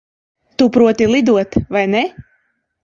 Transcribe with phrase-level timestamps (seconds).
[0.61, 2.03] Tu proti lidot, vai ne?